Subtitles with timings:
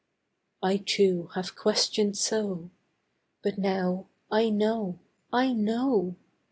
[0.63, 2.71] I, too, have questioned so,
[3.43, 4.97] But now I know,
[5.31, 6.15] I know!